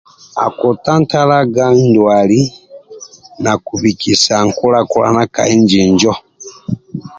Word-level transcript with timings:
Akwetantalaga 0.45 1.65
ndwali 1.87 2.41
nakubikisa 3.43 4.35
nkula 4.47 4.79
kulana 4.91 5.23
ka 5.33 5.43
inji 5.55 5.77
injo 5.87 6.13